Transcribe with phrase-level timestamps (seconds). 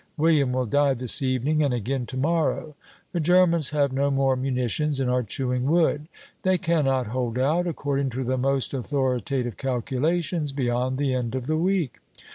[0.17, 2.73] William will die this evening, and again to morrow.
[3.11, 6.07] The Germans have no more munitions and are chewing wood.
[6.41, 11.55] They cannot hold out, according to the most authoritative calculations, beyond the end of the
[11.57, 11.99] week.